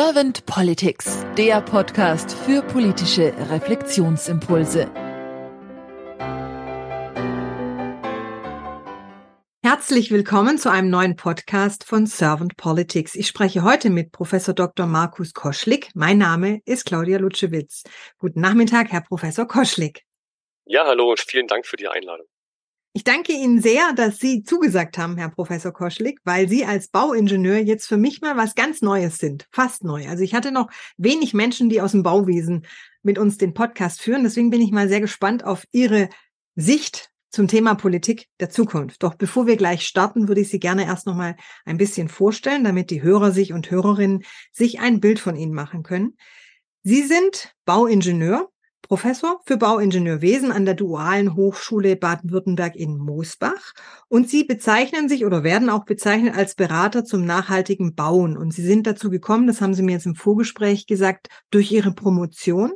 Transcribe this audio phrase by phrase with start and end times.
[0.00, 4.88] Servant Politics, der Podcast für politische Reflexionsimpulse.
[9.60, 13.16] Herzlich willkommen zu einem neuen Podcast von Servant Politics.
[13.16, 14.86] Ich spreche heute mit Professor Dr.
[14.86, 15.90] Markus Koschlik.
[15.94, 17.82] Mein Name ist Claudia Lutschewitz.
[18.18, 20.04] Guten Nachmittag, Herr Professor Koschlik.
[20.64, 22.28] Ja, hallo und vielen Dank für die Einladung.
[22.98, 27.58] Ich danke Ihnen sehr, dass Sie zugesagt haben, Herr Professor Koschlik, weil Sie als Bauingenieur
[27.58, 29.46] jetzt für mich mal was ganz Neues sind.
[29.52, 30.08] Fast neu.
[30.08, 32.66] Also ich hatte noch wenig Menschen, die aus dem Bauwesen
[33.04, 34.24] mit uns den Podcast führen.
[34.24, 36.08] Deswegen bin ich mal sehr gespannt auf Ihre
[36.56, 39.00] Sicht zum Thema Politik der Zukunft.
[39.04, 42.64] Doch bevor wir gleich starten, würde ich Sie gerne erst noch mal ein bisschen vorstellen,
[42.64, 46.16] damit die Hörer sich und Hörerinnen sich ein Bild von Ihnen machen können.
[46.82, 48.50] Sie sind Bauingenieur,
[48.88, 53.74] Professor für Bauingenieurwesen an der Dualen Hochschule Baden-Württemberg in Moosbach.
[54.08, 58.38] Und Sie bezeichnen sich oder werden auch bezeichnet als Berater zum nachhaltigen Bauen.
[58.38, 61.92] Und Sie sind dazu gekommen, das haben Sie mir jetzt im Vorgespräch gesagt, durch Ihre
[61.92, 62.72] Promotion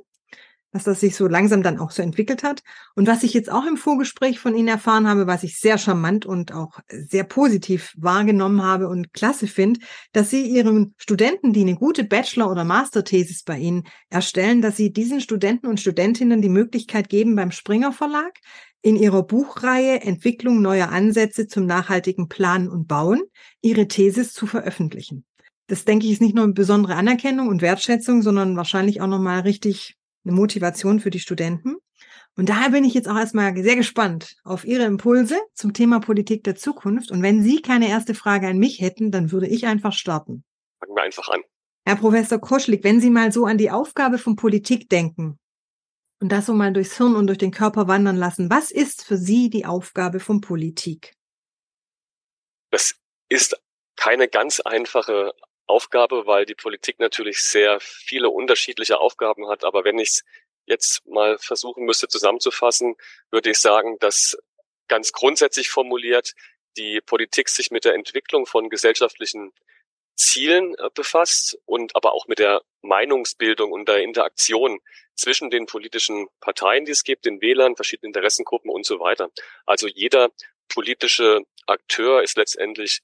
[0.72, 2.62] dass das sich so langsam dann auch so entwickelt hat.
[2.94, 6.26] Und was ich jetzt auch im Vorgespräch von Ihnen erfahren habe, was ich sehr charmant
[6.26, 9.80] und auch sehr positiv wahrgenommen habe und klasse finde,
[10.12, 14.92] dass Sie Ihren Studenten, die eine gute Bachelor- oder Masterthesis bei Ihnen erstellen, dass Sie
[14.92, 18.38] diesen Studenten und Studentinnen die Möglichkeit geben, beim Springer Verlag
[18.82, 23.22] in ihrer Buchreihe Entwicklung neuer Ansätze zum nachhaltigen Planen und Bauen
[23.60, 25.24] ihre Thesis zu veröffentlichen.
[25.68, 29.40] Das denke ich ist nicht nur eine besondere Anerkennung und Wertschätzung, sondern wahrscheinlich auch nochmal
[29.40, 31.76] richtig eine Motivation für die Studenten.
[32.36, 36.44] Und daher bin ich jetzt auch erstmal sehr gespannt auf Ihre Impulse zum Thema Politik
[36.44, 37.10] der Zukunft.
[37.10, 40.44] Und wenn Sie keine erste Frage an mich hätten, dann würde ich einfach starten.
[40.80, 41.42] Fangen wir einfach an.
[41.84, 45.38] Herr Professor Koschlik, wenn Sie mal so an die Aufgabe von Politik denken
[46.20, 49.16] und das so mal durchs Hirn und durch den Körper wandern lassen, was ist für
[49.16, 51.14] Sie die Aufgabe von Politik?
[52.70, 52.94] Das
[53.28, 53.60] ist
[53.96, 55.32] keine ganz einfache
[55.66, 59.64] Aufgabe, weil die Politik natürlich sehr viele unterschiedliche Aufgaben hat.
[59.64, 60.24] Aber wenn ich es
[60.66, 62.96] jetzt mal versuchen müsste zusammenzufassen,
[63.30, 64.36] würde ich sagen, dass
[64.88, 66.34] ganz grundsätzlich formuliert
[66.76, 69.52] die Politik sich mit der Entwicklung von gesellschaftlichen
[70.16, 74.80] Zielen äh, befasst und aber auch mit der Meinungsbildung und der Interaktion
[75.14, 79.30] zwischen den politischen Parteien, die es gibt, den Wählern, verschiedenen Interessengruppen und so weiter.
[79.66, 80.30] Also jeder
[80.68, 83.02] politische Akteur ist letztendlich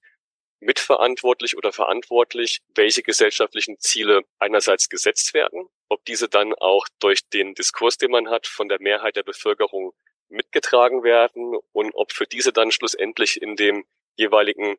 [0.60, 7.54] mitverantwortlich oder verantwortlich, welche gesellschaftlichen Ziele einerseits gesetzt werden, ob diese dann auch durch den
[7.54, 9.92] Diskurs, den man hat, von der Mehrheit der Bevölkerung
[10.28, 13.86] mitgetragen werden und ob für diese dann schlussendlich in dem
[14.16, 14.76] jeweiligen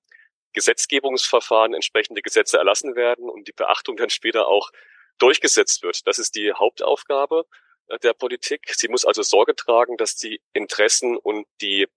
[0.53, 4.71] Gesetzgebungsverfahren entsprechende Gesetze erlassen werden und die Beachtung dann später auch
[5.17, 6.07] durchgesetzt wird.
[6.07, 7.45] Das ist die Hauptaufgabe
[7.87, 8.73] äh, der Politik.
[8.73, 11.87] Sie muss also Sorge tragen, dass die Interessen und die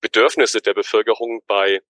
[0.00, 1.80] Bedürfnisse der Bevölkerung bei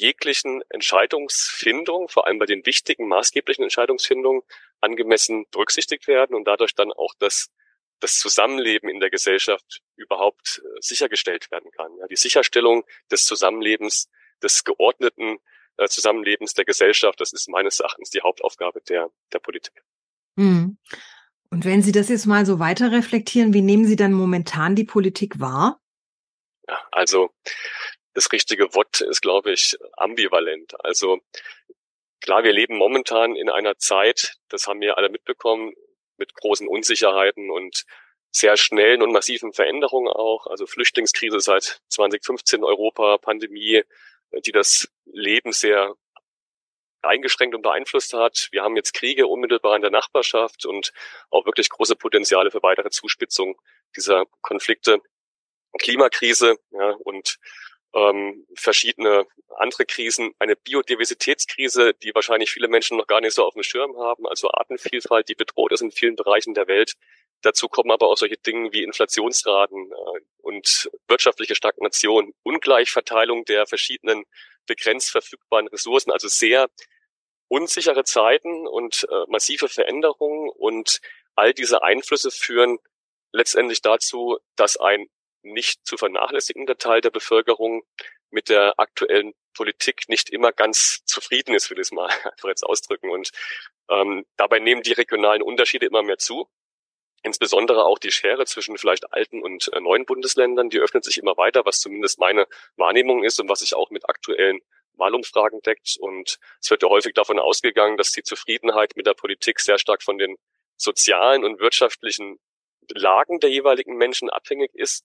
[0.00, 4.42] jeglichen Entscheidungsfindung, vor allem bei den wichtigen, maßgeblichen Entscheidungsfindungen,
[4.80, 7.50] angemessen berücksichtigt werden und dadurch dann auch das,
[8.00, 11.94] das Zusammenleben in der Gesellschaft überhaupt äh, sichergestellt werden kann.
[11.98, 14.08] Ja, die Sicherstellung des Zusammenlebens,
[14.42, 15.38] des geordneten
[15.76, 19.84] äh, Zusammenlebens der Gesellschaft, das ist meines Erachtens die Hauptaufgabe der, der Politik.
[20.36, 20.78] Mhm.
[21.50, 24.84] Und wenn Sie das jetzt mal so weiter reflektieren, wie nehmen Sie dann momentan die
[24.84, 25.80] Politik wahr?
[26.66, 27.30] Ja, also
[28.14, 30.74] das richtige Wort ist, glaube ich, ambivalent.
[30.84, 31.20] Also
[32.20, 35.74] klar, wir leben momentan in einer Zeit, das haben wir alle mitbekommen,
[36.16, 37.84] mit großen Unsicherheiten und
[38.32, 40.46] sehr schnellen und massiven Veränderungen auch.
[40.46, 43.82] Also Flüchtlingskrise seit 2015 Europa, Pandemie,
[44.44, 45.94] die das Leben sehr
[47.02, 48.48] eingeschränkt und beeinflusst hat.
[48.52, 50.92] Wir haben jetzt Kriege unmittelbar in der Nachbarschaft und
[51.30, 53.58] auch wirklich große Potenziale für weitere Zuspitzung
[53.96, 55.00] dieser Konflikte.
[55.78, 57.38] Klimakrise ja, und
[57.94, 63.54] ähm, verschiedene andere Krisen, eine Biodiversitätskrise, die wahrscheinlich viele Menschen noch gar nicht so auf
[63.54, 66.94] dem Schirm haben, also Artenvielfalt, die bedroht ist in vielen Bereichen der Welt.
[67.42, 74.24] Dazu kommen aber auch solche Dinge wie Inflationsraten äh, und wirtschaftliche Stagnation, Ungleichverteilung der verschiedenen
[74.66, 76.68] begrenzt verfügbaren Ressourcen, also sehr
[77.48, 81.00] unsichere Zeiten und äh, massive Veränderungen und
[81.34, 82.78] all diese Einflüsse führen
[83.32, 85.08] letztendlich dazu, dass ein
[85.42, 87.82] nicht zu vernachlässigender Teil der Bevölkerung
[88.30, 92.64] mit der aktuellen Politik nicht immer ganz zufrieden ist, will ich es mal einfach jetzt
[92.64, 93.10] ausdrücken.
[93.10, 93.30] Und
[93.88, 96.48] ähm, dabei nehmen die regionalen Unterschiede immer mehr zu.
[97.22, 101.36] Insbesondere auch die Schere zwischen vielleicht alten und äh, neuen Bundesländern, die öffnet sich immer
[101.36, 102.46] weiter, was zumindest meine
[102.76, 104.60] Wahrnehmung ist und was sich auch mit aktuellen
[104.94, 105.96] Wahlumfragen deckt.
[106.00, 110.02] Und es wird ja häufig davon ausgegangen, dass die Zufriedenheit mit der Politik sehr stark
[110.02, 110.36] von den
[110.76, 112.38] sozialen und wirtschaftlichen
[112.94, 115.04] Lagen der jeweiligen Menschen abhängig ist.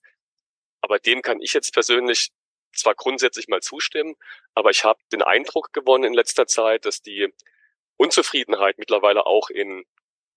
[0.86, 2.30] Aber dem kann ich jetzt persönlich
[2.72, 4.14] zwar grundsätzlich mal zustimmen,
[4.54, 7.34] aber ich habe den Eindruck gewonnen in letzter Zeit, dass die
[7.96, 9.84] Unzufriedenheit mittlerweile auch in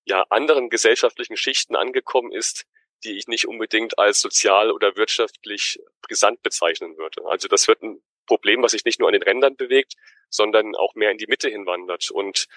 [0.06, 2.66] ja, anderen gesellschaftlichen Schichten angekommen ist,
[3.04, 7.24] die ich nicht unbedingt als sozial oder wirtschaftlich brisant bezeichnen würde.
[7.28, 9.94] Also das wird ein Problem, was sich nicht nur an den Rändern bewegt,
[10.32, 12.10] sondern auch mehr in die Mitte hinwandert.
[12.10, 12.48] Und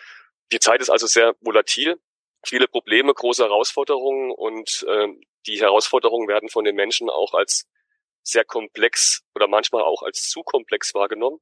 [0.51, 2.01] die Zeit ist also sehr volatil,
[2.43, 5.09] viele Probleme, große Herausforderungen und äh,
[5.47, 7.69] die Herausforderungen werden von den Menschen auch als
[8.23, 11.39] sehr komplex oder manchmal auch als zu komplex wahrgenommen.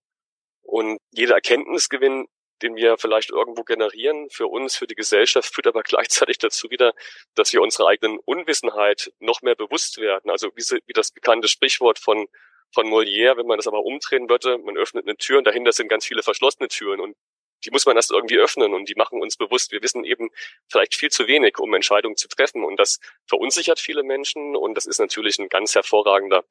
[0.63, 2.27] Und jeder Erkenntnisgewinn,
[2.63, 6.95] den wir vielleicht irgendwo generieren für uns, für die Gesellschaft, führt aber gleichzeitig dazu wieder,
[7.35, 10.31] dass wir unserer eigenen Unwissenheit noch mehr bewusst werden.
[10.31, 12.27] Also wie, wie das bekannte Sprichwort von
[12.73, 15.89] von Molière, wenn man das aber umdrehen würde, man öffnet eine Tür und dahinter sind
[15.89, 17.17] ganz viele verschlossene Türen und
[17.65, 20.31] die muss man erst irgendwie öffnen und die machen uns bewusst, wir wissen eben
[20.71, 24.87] vielleicht viel zu wenig, um Entscheidungen zu treffen und das verunsichert viele Menschen und das
[24.87, 26.45] ist natürlich ein ganz hervorragender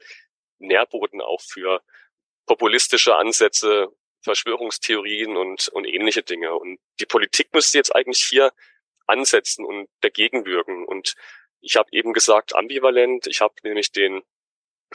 [0.59, 1.81] Nährboden auch für
[2.45, 3.89] populistische Ansätze,
[4.21, 6.55] Verschwörungstheorien und, und ähnliche Dinge.
[6.55, 8.51] Und die Politik müsste jetzt eigentlich hier
[9.07, 10.85] ansetzen und dagegen wirken.
[10.85, 11.15] Und
[11.61, 13.27] ich habe eben gesagt, ambivalent.
[13.27, 14.21] Ich habe nämlich den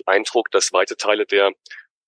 [0.07, 1.53] Eindruck, dass weite Teile der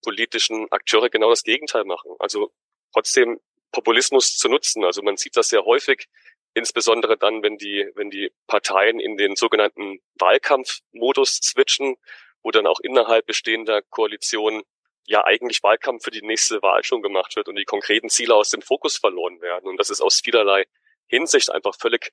[0.02, 2.12] politischen Akteure genau das Gegenteil machen.
[2.18, 2.52] Also
[2.92, 3.40] trotzdem
[3.76, 4.84] Populismus zu nutzen.
[4.84, 6.08] Also man sieht das sehr häufig,
[6.54, 11.96] insbesondere dann, wenn die, wenn die Parteien in den sogenannten Wahlkampfmodus switchen,
[12.42, 14.62] wo dann auch innerhalb bestehender Koalitionen
[15.04, 18.48] ja eigentlich Wahlkampf für die nächste Wahl schon gemacht wird und die konkreten Ziele aus
[18.48, 19.68] dem Fokus verloren werden.
[19.68, 20.64] Und das ist aus vielerlei
[21.06, 22.12] Hinsicht einfach völlig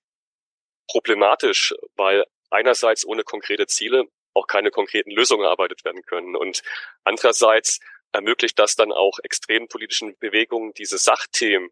[0.89, 6.35] problematisch, weil einerseits ohne konkrete Ziele auch keine konkreten Lösungen erarbeitet werden können.
[6.35, 6.61] Und
[7.05, 7.79] andererseits
[8.13, 11.69] ermöglicht das dann auch extremen politischen Bewegungen diese Sachthemen,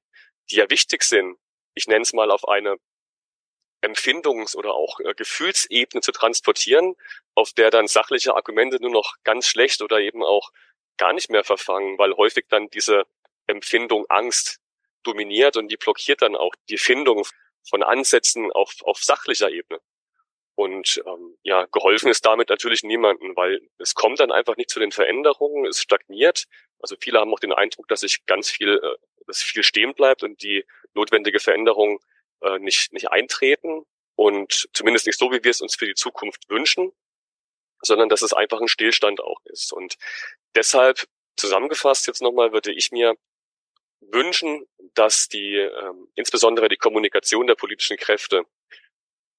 [0.50, 1.38] die ja wichtig sind,
[1.74, 2.78] ich nenne es mal auf eine
[3.82, 6.96] Empfindungs- oder auch äh, Gefühlsebene zu transportieren,
[7.34, 10.52] auf der dann sachliche Argumente nur noch ganz schlecht oder eben auch
[10.98, 13.06] gar nicht mehr verfangen, weil häufig dann diese
[13.48, 14.60] Empfindung Angst
[15.04, 17.26] dominiert und die blockiert dann auch die Findung
[17.68, 19.80] von Ansätzen auf, auf sachlicher Ebene.
[20.56, 24.80] Und ähm, ja, geholfen ist damit natürlich niemanden, weil es kommt dann einfach nicht zu
[24.80, 26.46] den Veränderungen, es stagniert.
[26.80, 30.24] Also viele haben auch den Eindruck, dass sich ganz viel, äh, dass viel stehen bleibt
[30.24, 32.00] und die notwendige Veränderung
[32.42, 36.50] äh, nicht, nicht eintreten und zumindest nicht so, wie wir es uns für die Zukunft
[36.50, 36.92] wünschen,
[37.82, 39.72] sondern dass es einfach ein Stillstand auch ist.
[39.74, 39.96] Und
[40.56, 41.06] deshalb
[41.38, 43.16] zusammengefasst jetzt nochmal würde ich mir
[44.02, 48.46] wünschen, dass die ähm, insbesondere die Kommunikation der politischen Kräfte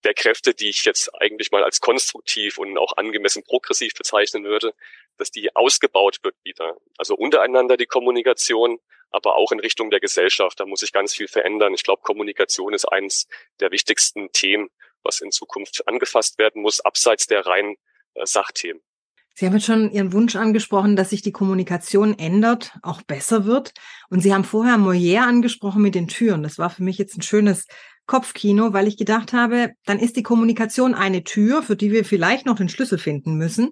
[0.05, 4.75] der Kräfte, die ich jetzt eigentlich mal als konstruktiv und auch angemessen progressiv bezeichnen würde,
[5.19, 6.77] dass die ausgebaut wird wieder.
[6.99, 8.79] Also untereinander die Kommunikation,
[9.11, 10.59] aber auch in Richtung der Gesellschaft.
[10.59, 11.75] Da muss sich ganz viel verändern.
[11.75, 13.27] Ich glaube, Kommunikation ist eines
[13.61, 14.71] der wichtigsten Themen,
[15.03, 17.77] was in Zukunft angefasst werden muss, abseits der reinen
[18.15, 18.83] äh, Sachthemen.
[19.35, 23.73] Sie haben jetzt schon Ihren Wunsch angesprochen, dass sich die Kommunikation ändert, auch besser wird.
[24.11, 26.43] Und Sie haben vorher Molière angesprochen mit den Türen.
[26.43, 27.67] Das war für mich jetzt ein schönes
[28.07, 32.47] Kopfkino, weil ich gedacht habe, dann ist die Kommunikation eine Tür, für die wir vielleicht
[32.47, 33.71] noch den Schlüssel finden müssen.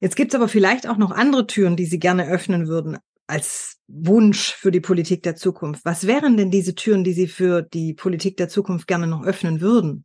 [0.00, 3.80] Jetzt gibt es aber vielleicht auch noch andere Türen, die Sie gerne öffnen würden als
[3.86, 5.84] Wunsch für die Politik der Zukunft.
[5.84, 9.60] Was wären denn diese Türen, die Sie für die Politik der Zukunft gerne noch öffnen
[9.60, 10.04] würden?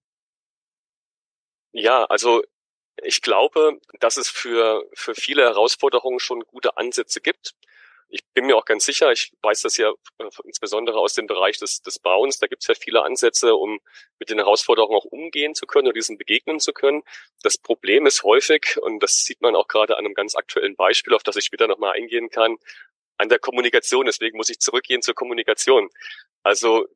[1.72, 2.42] Ja, also
[3.04, 7.54] ich glaube, dass es für, für viele Herausforderungen schon gute Ansätze gibt
[8.10, 11.58] ich bin mir auch ganz sicher, ich weiß das ja äh, insbesondere aus dem Bereich
[11.58, 13.80] des, des Bauens, da gibt es ja viele Ansätze, um
[14.20, 17.04] mit den Herausforderungen auch umgehen zu können oder diesen begegnen zu können.
[17.44, 21.14] Das Problem ist häufig, und das sieht man auch gerade an einem ganz aktuellen Beispiel,
[21.14, 22.58] auf das ich später nochmal eingehen kann,
[23.18, 24.06] an der Kommunikation.
[24.06, 25.90] Deswegen muss ich zurückgehen zur Kommunikation.
[26.44, 26.88] Also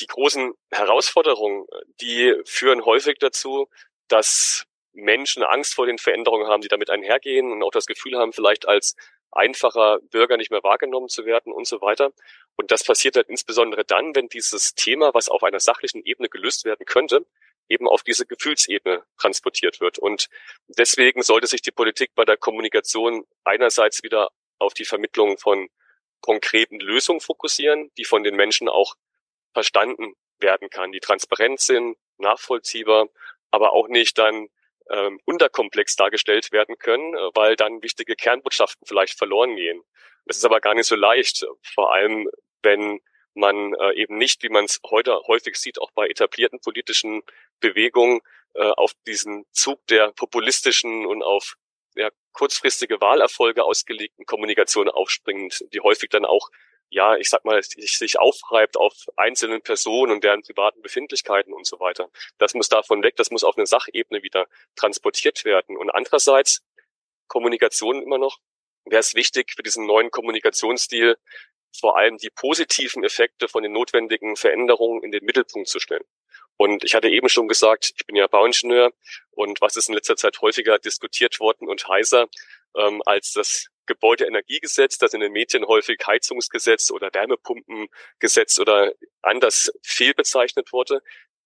[0.00, 1.66] die großen Herausforderungen,
[2.00, 3.68] die führen häufig dazu,
[4.08, 8.32] dass Menschen Angst vor den Veränderungen haben, die damit einhergehen und auch das Gefühl haben,
[8.32, 8.96] vielleicht als
[9.32, 12.12] einfacher Bürger nicht mehr wahrgenommen zu werden und so weiter.
[12.56, 16.64] Und das passiert halt insbesondere dann, wenn dieses Thema, was auf einer sachlichen Ebene gelöst
[16.64, 17.24] werden könnte,
[17.68, 19.98] eben auf diese Gefühlsebene transportiert wird.
[19.98, 20.28] Und
[20.68, 25.68] deswegen sollte sich die Politik bei der Kommunikation einerseits wieder auf die Vermittlung von
[26.20, 28.94] konkreten Lösungen fokussieren, die von den Menschen auch
[29.52, 33.08] verstanden werden kann, die transparent sind, nachvollziehbar,
[33.50, 34.48] aber auch nicht dann
[34.90, 39.82] ähm, unterkomplex dargestellt werden können, äh, weil dann wichtige Kernbotschaften vielleicht verloren gehen.
[40.26, 42.28] Das ist aber gar nicht so leicht, vor allem
[42.62, 43.00] wenn
[43.34, 47.22] man äh, eben nicht, wie man es heute häufig sieht, auch bei etablierten politischen
[47.60, 48.20] Bewegungen,
[48.54, 51.54] äh, auf diesen Zug der populistischen und auf
[51.94, 56.50] ja, kurzfristige Wahlerfolge ausgelegten Kommunikation aufspringt, die häufig dann auch
[56.90, 61.78] ja, ich sag mal, sich aufreibt auf einzelnen Personen und deren privaten Befindlichkeiten und so
[61.78, 62.10] weiter.
[62.38, 65.76] Das muss davon weg, das muss auf eine Sachebene wieder transportiert werden.
[65.76, 66.62] Und andererseits,
[67.28, 68.38] Kommunikation immer noch,
[68.84, 71.16] wäre es wichtig für diesen neuen Kommunikationsstil,
[71.78, 76.04] vor allem die positiven Effekte von den notwendigen Veränderungen in den Mittelpunkt zu stellen.
[76.56, 78.92] Und ich hatte eben schon gesagt, ich bin ja Bauingenieur
[79.30, 82.28] und was ist in letzter Zeit häufiger diskutiert worden und heißer
[82.76, 90.72] ähm, als das Gebäudeenergiegesetz, das in den Medien häufig Heizungsgesetz oder Wärmepumpengesetz oder anders fehlbezeichnet
[90.72, 91.02] wurde.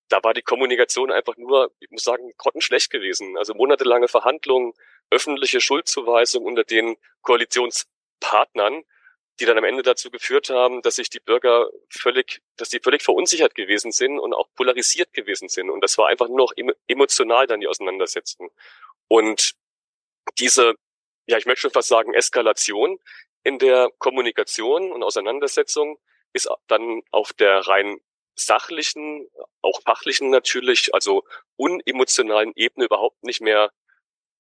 [0.08, 3.38] Da war die Kommunikation einfach nur, ich muss sagen, grottenschlecht gewesen.
[3.38, 4.74] Also monatelange Verhandlungen,
[5.10, 8.84] öffentliche Schuldzuweisung unter den Koalitionspartnern,
[9.40, 13.02] die dann am Ende dazu geführt haben, dass sich die Bürger völlig, dass die völlig
[13.02, 15.70] verunsichert gewesen sind und auch polarisiert gewesen sind.
[15.70, 16.52] Und das war einfach nur noch
[16.86, 18.50] emotional dann die Auseinandersetzung.
[19.08, 19.54] Und
[20.38, 20.74] diese,
[21.26, 22.98] ja, ich möchte schon fast sagen, Eskalation
[23.42, 25.98] in der Kommunikation und Auseinandersetzung
[26.32, 27.98] ist dann auf der rein
[28.34, 29.28] sachlichen,
[29.62, 31.22] auch fachlichen natürlich, also
[31.56, 33.70] unemotionalen Ebene überhaupt nicht mehr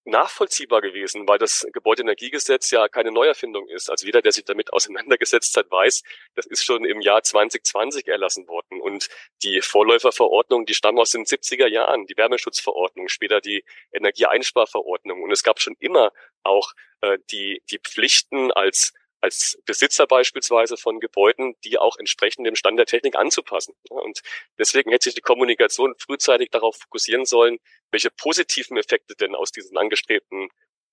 [0.04, 3.90] nachvollziehbar gewesen, weil das Gebäudeenergiegesetz ja keine Neuerfindung ist.
[3.90, 6.02] Also jeder, der sich damit auseinandergesetzt hat, weiß,
[6.34, 8.80] das ist schon im Jahr 2020 erlassen worden.
[8.80, 9.08] Und
[9.42, 15.22] die Vorläuferverordnung, die stammen aus den 70er Jahren, die Wärmeschutzverordnung, später die Energieeinsparverordnung.
[15.22, 18.92] Und es gab schon immer auch äh, die, die Pflichten als
[19.24, 23.74] als Besitzer beispielsweise von Gebäuden, die auch entsprechend dem Stand der Technik anzupassen.
[23.88, 24.20] Und
[24.58, 27.58] deswegen hätte sich die Kommunikation frühzeitig darauf fokussieren sollen,
[27.90, 30.48] welche positiven Effekte denn aus diesen angestrebten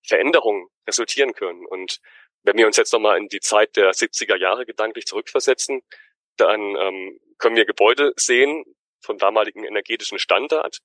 [0.07, 1.65] Veränderungen resultieren können.
[1.65, 1.99] Und
[2.43, 5.81] wenn wir uns jetzt nochmal in die Zeit der 70er Jahre gedanklich zurückversetzen,
[6.37, 8.63] dann ähm, können wir Gebäude sehen
[9.01, 10.79] vom damaligen energetischen Standard,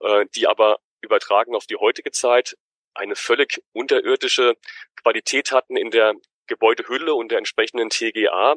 [0.00, 2.56] äh, die aber übertragen auf die heutige Zeit
[2.94, 4.54] eine völlig unterirdische
[5.02, 6.14] Qualität hatten in der
[6.52, 8.56] Gebäudehülle und der entsprechenden TGA.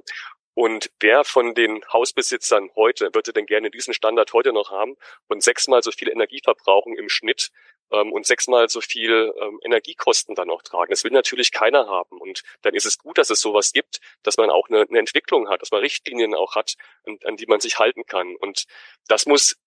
[0.53, 4.95] Und wer von den Hausbesitzern heute würde denn gerne diesen Standard heute noch haben
[5.27, 7.51] und sechsmal so viel Energie verbrauchen im Schnitt
[7.91, 10.91] ähm, und sechsmal so viel ähm, Energiekosten dann noch tragen?
[10.91, 12.21] Das will natürlich keiner haben.
[12.21, 15.49] Und dann ist es gut, dass es sowas gibt, dass man auch eine, eine Entwicklung
[15.49, 16.75] hat, dass man Richtlinien auch hat,
[17.05, 18.37] an, an die man sich halten kann.
[18.37, 18.63] Und
[19.09, 19.57] das muss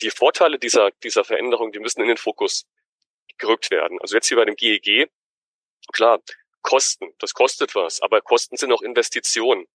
[0.00, 2.66] die Vorteile dieser, dieser Veränderung, die müssen in den Fokus
[3.38, 3.98] gerückt werden.
[4.00, 5.10] Also jetzt hier bei dem GEG,
[5.92, 6.20] klar,
[6.62, 7.12] Kosten.
[7.18, 9.66] Das kostet was, aber Kosten sind auch Investitionen.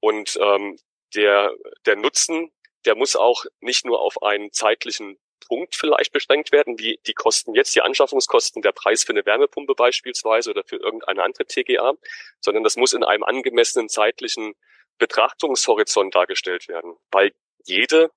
[0.00, 0.78] Und ähm,
[1.14, 1.54] der,
[1.86, 2.52] der Nutzen,
[2.84, 7.54] der muss auch nicht nur auf einen zeitlichen Punkt vielleicht beschränkt werden, wie die Kosten
[7.54, 11.94] jetzt, die Anschaffungskosten, der Preis für eine Wärmepumpe beispielsweise oder für irgendeine andere TGA,
[12.40, 14.54] sondern das muss in einem angemessenen zeitlichen
[14.98, 17.32] Betrachtungshorizont dargestellt werden, weil
[17.64, 18.10] jede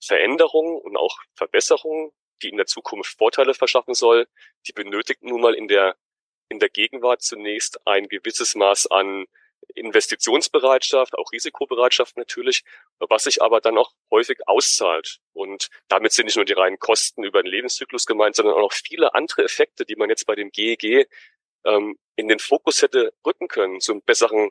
[0.00, 2.12] Veränderung und auch Verbesserung,
[2.42, 4.26] die in der Zukunft Vorteile verschaffen soll,
[4.66, 5.96] die benötigt nun mal in der
[6.52, 9.26] in der Gegenwart zunächst ein gewisses Maß an
[9.74, 12.62] Investitionsbereitschaft, auch Risikobereitschaft natürlich,
[12.98, 15.20] was sich aber dann auch häufig auszahlt.
[15.32, 18.72] Und damit sind nicht nur die reinen Kosten über den Lebenszyklus gemeint, sondern auch noch
[18.72, 21.08] viele andere Effekte, die man jetzt bei dem GEG
[21.64, 24.50] ähm, in den Fokus hätte rücken können, zum besseren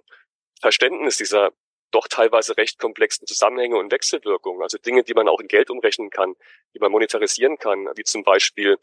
[0.59, 1.51] Verständnis dieser
[1.91, 4.63] doch teilweise recht komplexen Zusammenhänge und Wechselwirkungen.
[4.63, 6.35] Also Dinge, die man auch in Geld umrechnen kann,
[6.73, 8.79] die man monetarisieren kann, wie zum Beispiel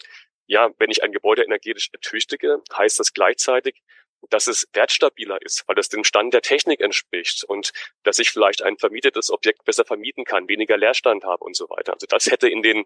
[0.48, 3.82] ja, wenn ich ein Gebäude energetisch ertüchtige, heißt das gleichzeitig,
[4.30, 8.62] dass es wertstabiler ist, weil das dem Stand der Technik entspricht und dass ich vielleicht
[8.62, 11.92] ein vermietetes Objekt besser vermieten kann, weniger Leerstand habe und so weiter.
[11.92, 12.84] Also das hätte in den,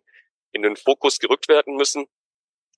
[0.51, 2.07] in den Fokus gerückt werden müssen,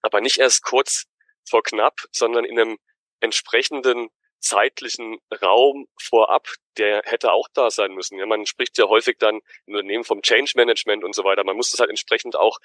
[0.02, 1.06] aber nicht erst kurz
[1.48, 2.78] vor knapp, sondern in einem
[3.20, 4.10] entsprechenden
[4.44, 8.18] zeitlichen Raum vorab, der hätte auch da sein müssen.
[8.18, 11.44] Ja, man spricht ja häufig dann in Unternehmen vom Change Management und so weiter.
[11.44, 12.58] Man muss das halt entsprechend auch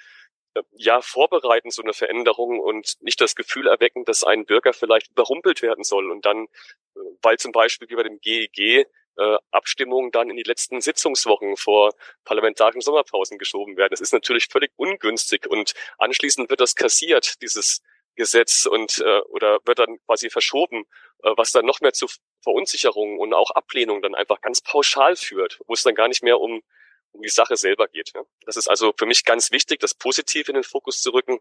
[0.72, 5.62] ja vorbereiten, so eine Veränderung und nicht das Gefühl erwecken, dass ein Bürger vielleicht überrumpelt
[5.62, 10.30] werden soll und dann, äh, weil zum Beispiel wie bei dem GEG äh, Abstimmungen dann
[10.30, 11.92] in die letzten Sitzungswochen vor
[12.24, 13.90] parlamentarischen Sommerpausen geschoben werden.
[13.90, 17.82] Das ist natürlich völlig ungünstig und anschließend wird das kassiert, dieses
[18.16, 20.84] Gesetz und äh, oder wird dann quasi verschoben,
[21.22, 22.06] äh, was dann noch mehr zu
[22.42, 26.40] Verunsicherungen und auch Ablehnung dann einfach ganz pauschal führt, wo es dann gar nicht mehr
[26.40, 26.62] um
[27.12, 28.12] um die Sache selber geht.
[28.14, 28.22] Ja.
[28.44, 31.38] Das ist also für mich ganz wichtig, das Positiv in den Fokus zu rücken,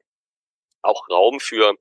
[0.81, 1.75] auch Raum für,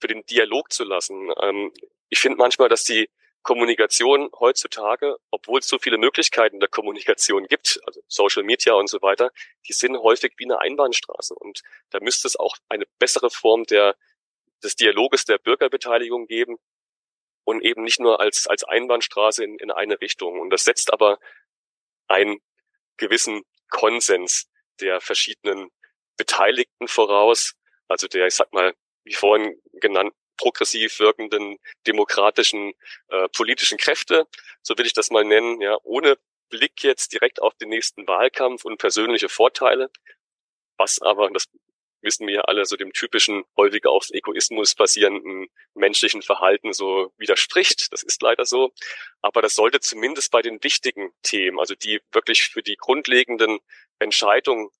[0.00, 1.32] für den Dialog zu lassen.
[1.42, 1.72] Ähm,
[2.08, 3.08] ich finde manchmal, dass die
[3.42, 9.00] Kommunikation heutzutage, obwohl es so viele Möglichkeiten der Kommunikation gibt, also Social Media und so
[9.00, 9.30] weiter,
[9.66, 11.34] die sind häufig wie eine Einbahnstraße.
[11.34, 13.96] Und da müsste es auch eine bessere Form der,
[14.62, 16.58] des Dialoges der Bürgerbeteiligung geben
[17.44, 20.40] und eben nicht nur als, als Einbahnstraße in, in eine Richtung.
[20.40, 21.18] Und das setzt aber
[22.08, 22.40] ein
[22.98, 24.48] gewissen Konsens
[24.80, 25.70] der verschiedenen
[26.16, 27.54] Beteiligten voraus,
[27.88, 28.74] also der, ich sag mal,
[29.04, 32.72] wie vorhin genannt, progressiv wirkenden demokratischen
[33.08, 34.26] äh, politischen Kräfte,
[34.62, 36.16] so will ich das mal nennen, ja, ohne
[36.48, 39.90] Blick jetzt direkt auf den nächsten Wahlkampf und persönliche Vorteile,
[40.76, 41.46] was aber, das
[42.00, 47.92] wissen wir ja alle, so dem typischen, häufig auf Egoismus basierenden menschlichen Verhalten so widerspricht.
[47.92, 48.72] Das ist leider so.
[49.22, 53.58] Aber das sollte zumindest bei den wichtigen Themen, also die wirklich für die grundlegenden
[53.98, 54.70] Entscheidungen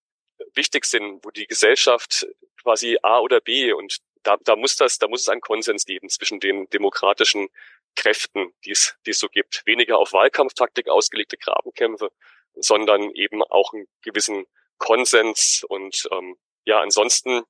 [0.54, 2.26] wichtig sind, wo die Gesellschaft
[2.62, 6.08] quasi A oder B und da, da muss das, da muss es einen Konsens geben
[6.08, 7.48] zwischen den demokratischen
[7.94, 9.62] Kräften, die es, die es so gibt.
[9.64, 12.10] Weniger auf Wahlkampftaktik ausgelegte Grabenkämpfe,
[12.54, 14.44] sondern eben auch einen gewissen
[14.78, 16.36] Konsens und ähm,
[16.68, 17.44] ja, ansonsten,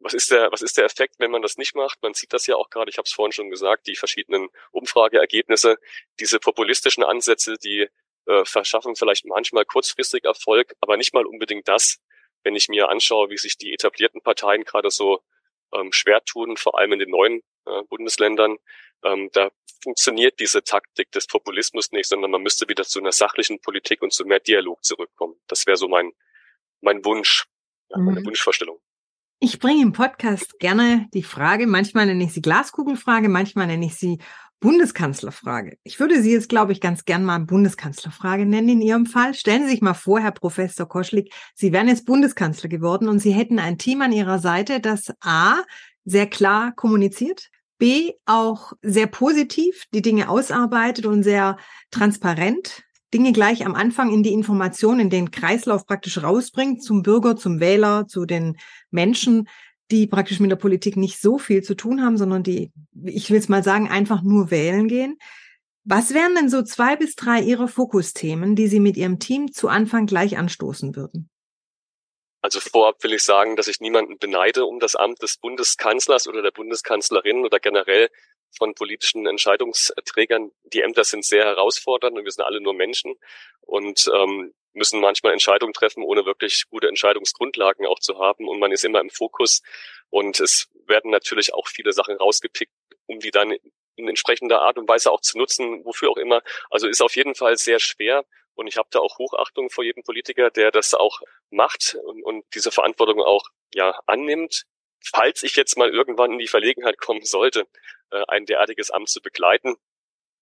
[0.00, 2.02] was ist der, was ist der Effekt, wenn man das nicht macht?
[2.02, 5.78] Man sieht das ja auch gerade, ich habe es vorhin schon gesagt, die verschiedenen Umfrageergebnisse,
[6.18, 7.88] diese populistischen Ansätze, die
[8.26, 11.98] äh, verschaffen vielleicht manchmal kurzfristig Erfolg, aber nicht mal unbedingt das,
[12.42, 15.20] wenn ich mir anschaue, wie sich die etablierten Parteien gerade so
[15.72, 18.56] ähm, schwer tun, vor allem in den neuen äh, Bundesländern.
[19.04, 19.52] Ähm, da
[19.84, 24.12] funktioniert diese Taktik des Populismus nicht, sondern man müsste wieder zu einer sachlichen Politik und
[24.12, 25.40] zu mehr Dialog zurückkommen.
[25.46, 26.10] Das wäre so mein,
[26.80, 27.46] mein Wunsch,
[27.90, 28.26] ja, meine mhm.
[28.26, 28.78] Wunschvorstellung.
[29.40, 33.94] Ich bringe im Podcast gerne die Frage, manchmal nenne ich sie Glaskugelfrage, manchmal nenne ich
[33.94, 34.18] sie
[34.60, 35.78] Bundeskanzlerfrage.
[35.84, 39.34] Ich würde Sie jetzt, glaube ich, ganz gern mal Bundeskanzlerfrage nennen in Ihrem Fall.
[39.34, 43.30] Stellen Sie sich mal vor, Herr Professor Koschlik, Sie wären jetzt Bundeskanzler geworden und Sie
[43.30, 45.62] hätten ein Team an Ihrer Seite, das A,
[46.04, 51.56] sehr klar kommuniziert, B, auch sehr positiv die Dinge ausarbeitet und sehr
[51.92, 52.82] transparent
[53.14, 57.60] Dinge gleich am Anfang in die Information, in den Kreislauf praktisch rausbringt, zum Bürger, zum
[57.60, 58.58] Wähler, zu den
[58.90, 59.48] Menschen,
[59.90, 62.72] die praktisch mit der Politik nicht so viel zu tun haben, sondern die,
[63.04, 65.18] ich will es mal sagen, einfach nur wählen gehen.
[65.84, 69.68] Was wären denn so zwei bis drei Ihrer Fokusthemen, die Sie mit Ihrem Team zu
[69.68, 71.30] Anfang gleich anstoßen würden?
[72.42, 76.42] Also vorab will ich sagen, dass ich niemanden beneide um das Amt des Bundeskanzlers oder
[76.42, 78.10] der Bundeskanzlerin oder generell
[78.56, 80.50] von politischen Entscheidungsträgern.
[80.64, 83.14] Die Ämter sind sehr herausfordernd und wir sind alle nur Menschen
[83.60, 88.48] und ähm, müssen manchmal Entscheidungen treffen, ohne wirklich gute Entscheidungsgrundlagen auch zu haben.
[88.48, 89.62] Und man ist immer im Fokus.
[90.10, 92.72] Und es werden natürlich auch viele Sachen rausgepickt,
[93.06, 93.54] um die dann
[93.96, 96.42] in entsprechender Art und Weise auch zu nutzen, wofür auch immer.
[96.70, 98.24] Also ist auf jeden Fall sehr schwer.
[98.54, 102.44] Und ich habe da auch Hochachtung vor jedem Politiker, der das auch macht und, und
[102.54, 104.64] diese Verantwortung auch ja annimmt.
[105.00, 107.66] Falls ich jetzt mal irgendwann in die Verlegenheit kommen sollte,
[108.10, 109.76] äh, ein derartiges Amt zu begleiten,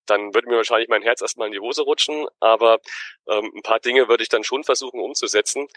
[0.06, 2.80] dann würde mir wahrscheinlich mein Herz erstmal in die Hose rutschen, aber
[3.28, 5.68] ähm, ein paar Dinge würde ich dann schon versuchen umzusetzen.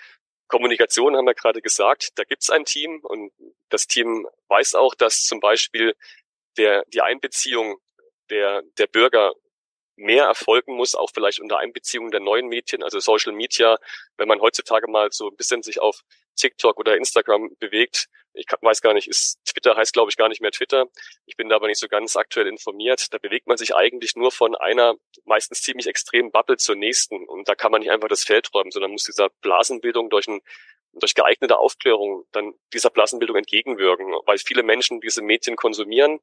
[0.47, 3.31] Kommunikation haben wir gerade gesagt, da gibt es ein Team und
[3.69, 5.95] das Team weiß auch, dass zum Beispiel
[6.57, 7.79] der, die Einbeziehung
[8.29, 9.33] der, der Bürger
[9.95, 13.77] mehr erfolgen muss, auch vielleicht unter Einbeziehung der neuen Medien, also Social Media,
[14.17, 16.03] wenn man heutzutage mal so ein bisschen sich auf
[16.39, 18.07] TikTok oder Instagram bewegt.
[18.33, 20.85] Ich weiß gar nicht, ist Twitter heißt glaube ich gar nicht mehr Twitter.
[21.25, 23.13] Ich bin da aber nicht so ganz aktuell informiert.
[23.13, 27.47] Da bewegt man sich eigentlich nur von einer meistens ziemlich extremen Bubble zur nächsten und
[27.49, 30.41] da kann man nicht einfach das Feld räumen, sondern muss dieser Blasenbildung durch ein
[30.93, 36.19] durch geeignete Aufklärung dann dieser Blasenbildung entgegenwirken, weil viele Menschen diese Medien konsumieren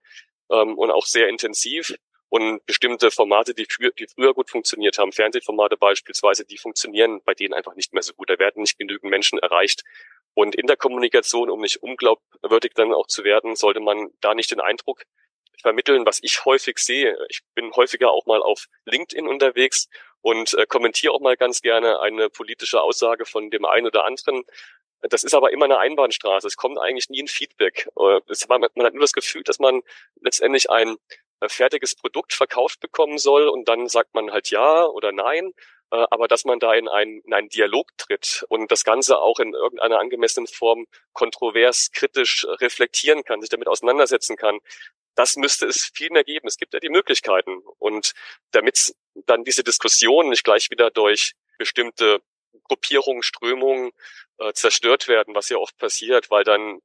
[0.51, 1.95] ähm, und auch sehr intensiv
[2.29, 7.35] und bestimmte Formate, die, für, die früher gut funktioniert haben, Fernsehformate beispielsweise, die funktionieren bei
[7.35, 8.31] denen einfach nicht mehr so gut.
[8.31, 9.83] Da werden nicht genügend Menschen erreicht.
[10.35, 14.51] Und in der Kommunikation, um nicht unglaubwürdig dann auch zu werden, sollte man da nicht
[14.51, 15.05] den Eindruck
[15.63, 17.17] vermitteln, was ich häufig sehe.
[17.29, 19.89] Ich bin häufiger auch mal auf LinkedIn unterwegs
[20.21, 24.45] und äh, kommentiere auch mal ganz gerne eine politische Aussage von dem einen oder anderen.
[25.03, 26.47] Das ist aber immer eine Einbahnstraße.
[26.47, 27.89] Es kommt eigentlich nie ein Feedback.
[27.97, 29.83] Äh, man hat nur das Gefühl, dass man
[30.21, 30.97] letztendlich ein
[31.49, 35.53] fertiges Produkt verkauft bekommen soll und dann sagt man halt ja oder nein,
[35.91, 39.39] äh, aber dass man da in einen, in einen Dialog tritt und das Ganze auch
[39.39, 44.59] in irgendeiner angemessenen Form kontrovers, kritisch reflektieren kann, sich damit auseinandersetzen kann,
[45.15, 46.47] das müsste es viel mehr geben.
[46.47, 47.63] Es gibt ja die Möglichkeiten.
[47.79, 48.13] Und
[48.53, 52.21] damit dann diese Diskussionen nicht gleich wieder durch bestimmte
[52.65, 53.93] Gruppierungen, Strömungen
[54.39, 56.81] äh, zerstört werden, was ja oft passiert, weil dann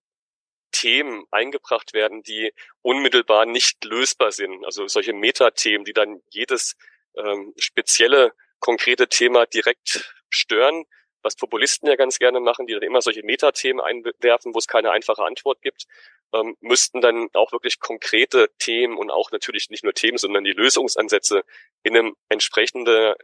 [0.72, 4.66] Themen eingebracht werden, die unmittelbar nicht lösbar sind.
[4.66, 6.76] Also solche Metathemen, die dann jedes
[7.16, 10.86] ähm, spezielle, konkrete Thema direkt stören,
[11.24, 14.92] was Populisten ja ganz gerne machen, die dann immer solche Metathemen einwerfen, wo es keine
[14.92, 15.86] einfache Antwort gibt,
[16.34, 20.54] ähm, müssten dann auch wirklich konkrete Themen und auch natürlich nicht nur Themen, sondern die
[20.54, 21.44] Lösungsansätze
[21.84, 23.18] in einem entsprechende,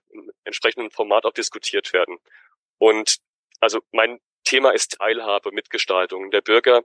[0.44, 2.18] entsprechenden Format auch diskutiert werden.
[2.78, 3.18] Und
[3.60, 6.32] also mein Thema ist Teilhabe, Mitgestaltung.
[6.32, 6.84] Der Bürger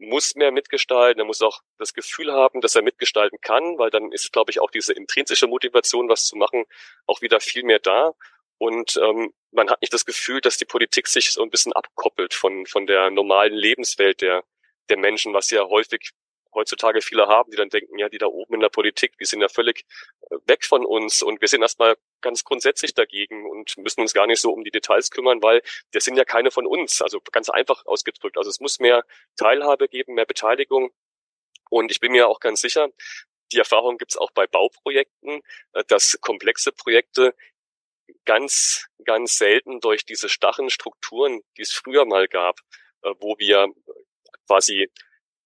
[0.00, 4.10] muss mehr mitgestalten, er muss auch das Gefühl haben, dass er mitgestalten kann, weil dann
[4.12, 6.64] ist, glaube ich, auch diese intrinsische Motivation, was zu machen,
[7.06, 8.12] auch wieder viel mehr da.
[8.58, 12.34] Und ähm, man hat nicht das Gefühl, dass die Politik sich so ein bisschen abkoppelt
[12.34, 14.44] von, von der normalen Lebenswelt der,
[14.88, 16.10] der Menschen, was ja häufig
[16.54, 19.40] heutzutage viele haben, die dann denken, ja, die da oben in der Politik, die sind
[19.40, 19.84] ja völlig
[20.30, 24.26] äh, weg von uns und wir sind erstmal ganz grundsätzlich dagegen und müssen uns gar
[24.26, 27.02] nicht so um die Details kümmern, weil das sind ja keine von uns.
[27.02, 28.36] Also ganz einfach ausgedrückt.
[28.36, 29.04] Also es muss mehr
[29.36, 30.90] Teilhabe geben, mehr Beteiligung.
[31.70, 32.90] Und ich bin mir auch ganz sicher,
[33.52, 37.34] die Erfahrung gibt es auch bei Bauprojekten, äh, dass komplexe Projekte
[38.24, 42.58] ganz, ganz selten durch diese starren Strukturen, die es früher mal gab,
[43.02, 43.68] äh, wo wir
[44.46, 44.90] quasi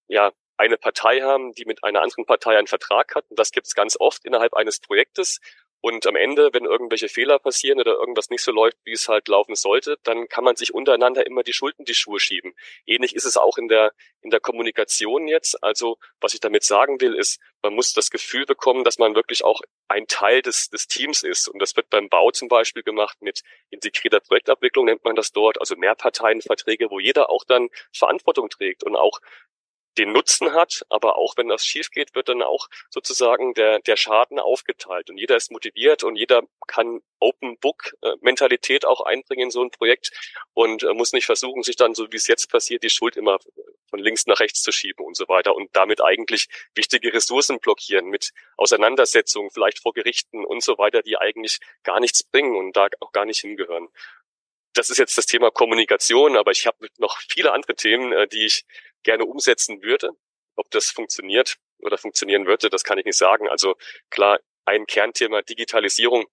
[0.07, 3.25] ja eine Partei haben, die mit einer anderen Partei einen Vertrag hat.
[3.29, 5.39] Und das gibt es ganz oft innerhalb eines Projektes.
[5.87, 9.27] Und am Ende, wenn irgendwelche Fehler passieren oder irgendwas nicht so läuft, wie es halt
[9.27, 12.55] laufen sollte, dann kann man sich untereinander immer die Schulden die Schuhe schieben.
[12.87, 13.91] Ähnlich ist es auch in der,
[14.21, 15.63] in der Kommunikation jetzt.
[15.63, 19.43] Also, was ich damit sagen will, ist, man muss das Gefühl bekommen, dass man wirklich
[19.43, 21.47] auch ein Teil des, des Teams ist.
[21.47, 25.59] Und das wird beim Bau zum Beispiel gemacht mit integrierter Projektabwicklung, nennt man das dort,
[25.59, 29.19] also Mehrparteienverträge, wo jeder auch dann Verantwortung trägt und auch
[29.97, 33.95] den Nutzen hat, aber auch wenn das schief geht, wird dann auch sozusagen der, der
[33.95, 35.09] Schaden aufgeteilt.
[35.09, 39.71] Und jeder ist motiviert und jeder kann Open Book Mentalität auch einbringen in so ein
[39.71, 40.11] Projekt
[40.53, 43.39] und äh, muss nicht versuchen, sich dann, so wie es jetzt passiert, die Schuld immer
[43.89, 48.07] von links nach rechts zu schieben und so weiter und damit eigentlich wichtige Ressourcen blockieren
[48.07, 52.87] mit Auseinandersetzungen, vielleicht vor Gerichten und so weiter, die eigentlich gar nichts bringen und da
[52.99, 53.87] auch gar nicht hingehören.
[54.73, 58.45] Das ist jetzt das Thema Kommunikation, aber ich habe noch viele andere Themen, äh, die
[58.45, 58.65] ich
[59.05, 60.11] gerne umsetzen würde.
[60.57, 63.47] Ob das funktioniert oder funktionieren würde, das kann ich nicht sagen.
[63.47, 63.75] Also
[64.09, 66.25] klar, ein Kernthema Digitalisierung.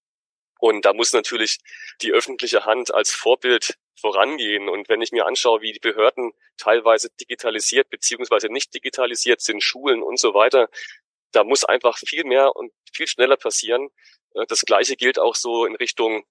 [0.59, 1.59] Und da muss natürlich
[2.01, 4.69] die öffentliche Hand als Vorbild vorangehen.
[4.69, 10.01] Und wenn ich mir anschaue, wie die Behörden teilweise digitalisiert beziehungsweise nicht digitalisiert sind, Schulen
[10.01, 10.69] und so weiter,
[11.31, 13.89] da muss einfach viel mehr und viel schneller passieren.
[14.35, 16.25] Äh, das Gleiche gilt auch so in Richtung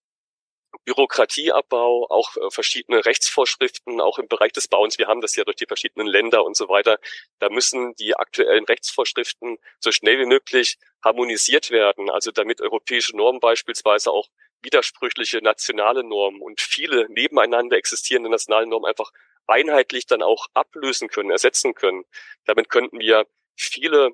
[0.85, 4.99] Bürokratieabbau, auch äh, verschiedene Rechtsvorschriften, auch im Bereich des Bauens.
[4.99, 6.99] Wir haben das ja durch die verschiedenen Länder und so weiter.
[7.39, 12.11] Da müssen die aktuellen Rechtsvorschriften so schnell wie möglich harmonisiert werden.
[12.11, 14.29] Also damit europäische Normen beispielsweise auch
[14.63, 19.11] widersprüchliche nationale Normen und viele nebeneinander existierende nationale Normen einfach
[19.47, 22.05] einheitlich dann auch ablösen können, ersetzen können.
[22.45, 24.11] Damit könnten wir viele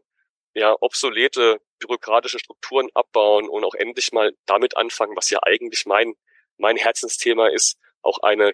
[0.54, 6.14] ja, obsolete bürokratische Strukturen abbauen und auch endlich mal damit anfangen, was ja eigentlich mein
[6.58, 8.52] mein Herzensthema ist, auch eine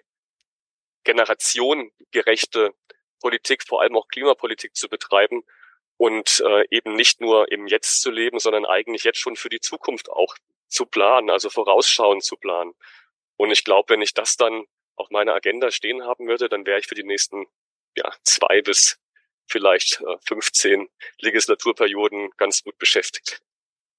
[1.03, 2.73] generationengerechte
[3.19, 5.43] Politik, vor allem auch Klimapolitik zu betreiben
[5.97, 9.61] und äh, eben nicht nur im Jetzt zu leben, sondern eigentlich jetzt schon für die
[9.61, 10.35] Zukunft auch
[10.67, 12.73] zu planen, also vorausschauend zu planen.
[13.37, 14.65] Und ich glaube, wenn ich das dann
[14.95, 17.45] auf meiner Agenda stehen haben würde, dann wäre ich für die nächsten
[17.95, 18.99] ja, zwei bis
[19.47, 20.89] vielleicht äh, 15
[21.19, 23.41] Legislaturperioden ganz gut beschäftigt.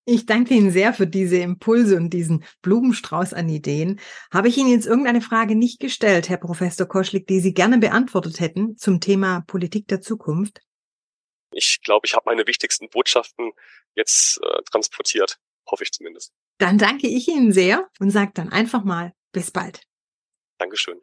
[0.09, 3.99] Ich danke Ihnen sehr für diese Impulse und diesen Blumenstrauß an Ideen.
[4.33, 8.39] Habe ich Ihnen jetzt irgendeine Frage nicht gestellt, Herr Professor Koschlik, die Sie gerne beantwortet
[8.39, 10.61] hätten zum Thema Politik der Zukunft?
[11.51, 13.51] Ich glaube, ich habe meine wichtigsten Botschaften
[13.97, 16.33] jetzt äh, transportiert, hoffe ich zumindest.
[16.59, 19.83] Dann danke ich Ihnen sehr und sage dann einfach mal bis bald.
[20.59, 21.01] Dankeschön.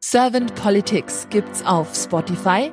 [0.00, 2.72] Servant Politics gibt's auf Spotify